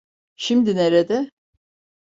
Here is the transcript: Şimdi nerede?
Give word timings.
Şimdi 0.35 0.75
nerede? 0.75 1.29